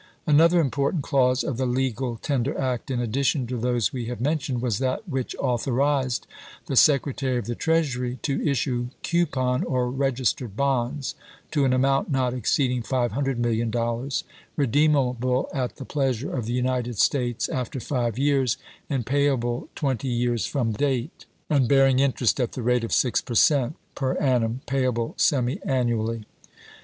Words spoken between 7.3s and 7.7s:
of the